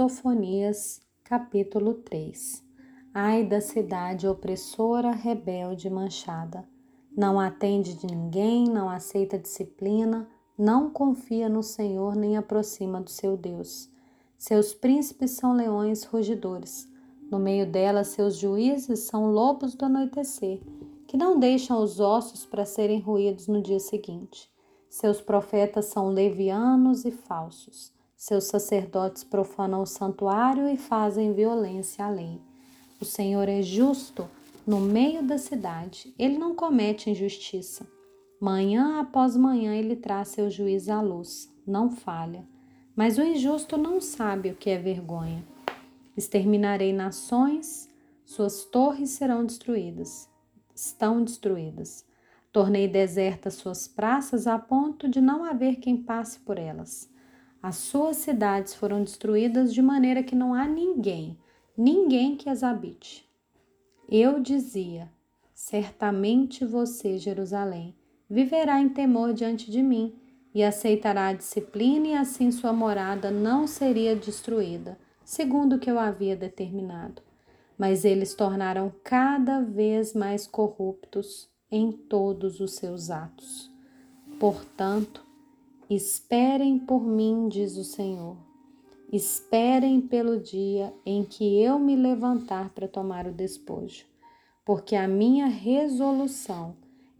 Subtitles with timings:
[0.00, 2.64] Sofonias, capítulo 3
[3.12, 6.66] Ai da cidade opressora, rebelde manchada.
[7.14, 10.26] Não atende de ninguém, não aceita disciplina,
[10.56, 13.90] não confia no Senhor nem aproxima do seu Deus.
[14.38, 16.88] Seus príncipes são leões rugidores.
[17.30, 20.62] No meio dela, seus juízes são lobos do anoitecer,
[21.06, 24.50] que não deixam os ossos para serem ruídos no dia seguinte.
[24.88, 27.99] Seus profetas são levianos e falsos.
[28.20, 32.38] Seus sacerdotes profanam o santuário e fazem violência à lei.
[33.00, 34.28] O Senhor é justo
[34.66, 37.86] no meio da cidade, ele não comete injustiça.
[38.38, 42.46] Manhã após manhã ele traz seu juízo à luz, não falha.
[42.94, 45.42] Mas o injusto não sabe o que é vergonha.
[46.14, 47.88] Exterminarei nações,
[48.26, 50.28] suas torres serão destruídas.
[50.74, 52.04] Estão destruídas.
[52.52, 57.08] Tornei desertas suas praças a ponto de não haver quem passe por elas.
[57.62, 61.38] As suas cidades foram destruídas de maneira que não há ninguém,
[61.76, 63.28] ninguém que as habite.
[64.08, 65.10] Eu dizia:
[65.54, 67.94] Certamente você, Jerusalém,
[68.28, 70.14] viverá em temor diante de mim
[70.54, 75.98] e aceitará a disciplina, e assim sua morada não seria destruída, segundo o que eu
[75.98, 77.22] havia determinado.
[77.76, 83.70] Mas eles tornaram cada vez mais corruptos em todos os seus atos.
[84.38, 85.24] Portanto,
[85.90, 88.36] Esperem por mim, diz o Senhor.
[89.12, 94.06] Esperem pelo dia em que eu me levantar para tomar o despojo,
[94.64, 96.76] porque a minha resolução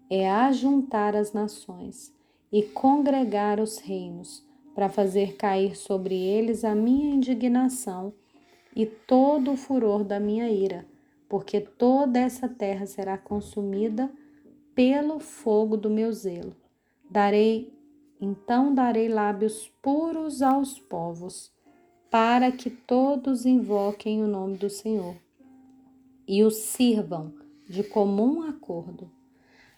[0.09, 2.15] é ajuntar as nações
[2.53, 8.15] e congregar os reinos, para fazer cair sobre eles a minha indignação
[8.75, 10.87] e todo o furor da minha ira,
[11.29, 14.09] porque toda essa terra será consumida
[14.77, 16.55] pelo fogo do meu zelo.
[17.11, 17.80] Darei
[18.21, 21.51] então darei lábios puros aos povos,
[22.11, 25.17] para que todos invoquem o nome do Senhor
[26.27, 27.33] e o sirvam
[27.69, 29.11] de comum acordo.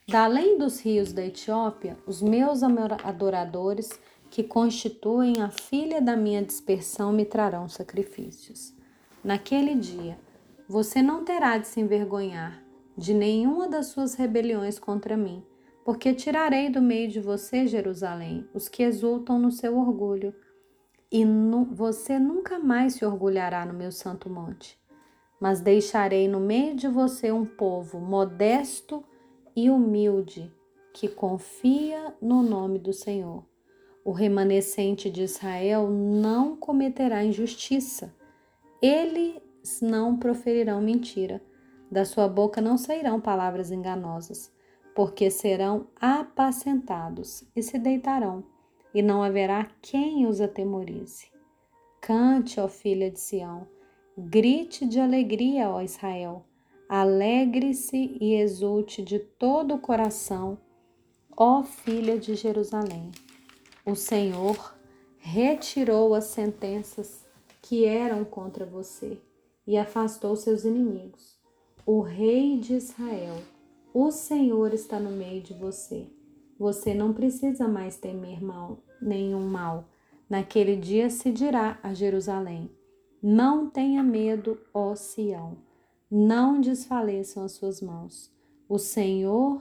[0.09, 4.01] Da além dos rios da Etiópia, os meus adoradores,
[4.31, 8.75] que constituem a filha da minha dispersão, me trarão sacrifícios.
[9.23, 10.19] Naquele dia,
[10.67, 12.63] você não terá de se envergonhar
[12.97, 15.45] de nenhuma das suas rebeliões contra mim
[15.85, 20.35] porque tirarei do meio de você, Jerusalém, os que exultam no seu orgulho,
[21.11, 24.79] e nu você nunca mais se orgulhará no meu santo monte.
[25.41, 29.05] Mas deixarei no meio de você um povo modesto
[29.57, 30.53] e humilde,
[30.95, 33.45] que confia no nome do Senhor.
[34.05, 38.15] O remanescente de Israel não cometerá injustiça.
[38.81, 41.43] Eles não proferirão mentira.
[41.91, 44.51] Da sua boca não sairão palavras enganosas
[44.95, 48.45] porque serão apacentados e se deitarão,
[48.95, 51.31] e não haverá quem os atemorize.
[52.01, 53.67] Cante, ó filha de Sião,
[54.17, 56.45] grite de alegria, ó Israel,
[56.89, 60.59] alegre-se e exulte de todo o coração,
[61.35, 63.11] ó filha de Jerusalém.
[63.87, 64.77] O Senhor
[65.19, 67.25] retirou as sentenças
[67.63, 69.19] que eram contra você
[69.67, 71.41] e afastou seus inimigos.
[71.87, 73.37] O rei de Israel
[73.95, 76.07] o Senhor está no meio de você.
[76.59, 79.89] Você não precisa mais temer mal, nenhum mal.
[80.31, 82.71] Naquele dia se dirá a Jerusalém:
[83.23, 85.59] Não tenha medo, ó Sião.
[86.11, 88.31] Não desfaleçam as suas mãos.
[88.69, 89.61] O Senhor,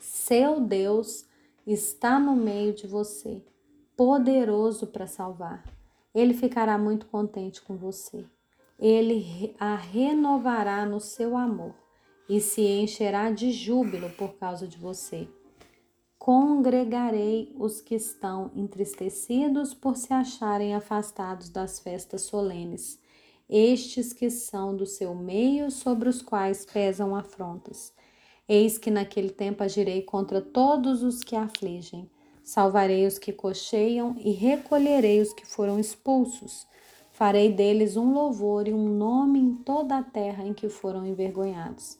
[0.00, 1.24] seu Deus,
[1.64, 3.44] está no meio de você,
[3.96, 5.64] poderoso para salvar.
[6.12, 8.24] Ele ficará muito contente com você.
[8.76, 11.74] Ele a renovará no seu amor
[12.28, 15.26] e se encherá de júbilo por causa de você.
[16.18, 23.00] Congregarei os que estão entristecidos por se acharem afastados das festas solenes,
[23.48, 27.94] estes que são do seu meio, sobre os quais pesam afrontas.
[28.46, 32.10] Eis que naquele tempo agirei contra todos os que afligem.
[32.44, 36.66] Salvarei os que cocheiam e recolherei os que foram expulsos.
[37.10, 41.98] Farei deles um louvor e um nome em toda a terra em que foram envergonhados.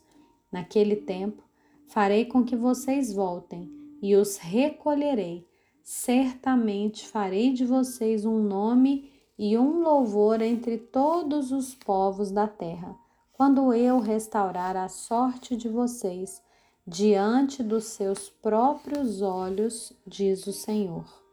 [0.51, 1.43] Naquele tempo,
[1.87, 3.69] farei com que vocês voltem
[4.01, 5.47] e os recolherei.
[5.83, 12.95] Certamente farei de vocês um nome e um louvor entre todos os povos da terra,
[13.31, 16.41] quando eu restaurar a sorte de vocês
[16.85, 21.28] diante dos seus próprios olhos, diz o Senhor.